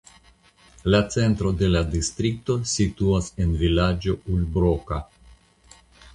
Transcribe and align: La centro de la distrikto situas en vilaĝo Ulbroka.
La 0.93 1.01
centro 1.15 1.51
de 1.59 1.69
la 1.73 1.83
distrikto 1.97 2.57
situas 2.73 3.29
en 3.45 3.55
vilaĝo 3.61 4.19
Ulbroka. 4.39 5.01